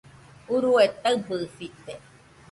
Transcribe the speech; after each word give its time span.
Urue 0.53 0.85
taɨbɨsite 1.01 1.91